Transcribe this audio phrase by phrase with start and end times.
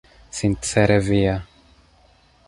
[0.37, 1.35] Sincere via.